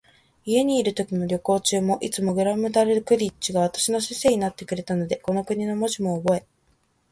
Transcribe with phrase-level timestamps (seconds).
[0.45, 6.43] 家にいるときも、旅行中も、いつもグラムダルクリッチが私の先生になってくれたので、この国の文字もおぼえ、